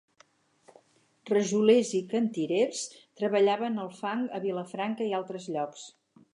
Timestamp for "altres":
5.23-5.51